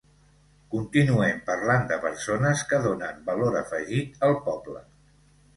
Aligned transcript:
Continuem 0.75 1.43
parlant 1.49 1.85
de 1.93 1.99
persones 2.07 2.63
que 2.73 2.79
donen 2.87 3.21
valor 3.31 3.59
afegit 3.63 4.21
al 4.31 4.35
poble. 4.49 4.83